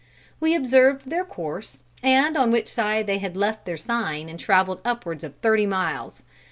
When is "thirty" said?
5.43-5.67